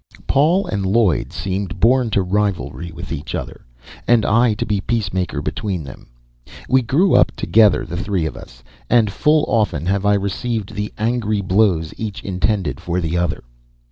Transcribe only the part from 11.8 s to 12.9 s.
each intended